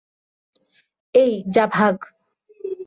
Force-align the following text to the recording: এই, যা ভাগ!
এই, 1.15 1.33
যা 1.55 1.65
ভাগ! 1.67 1.95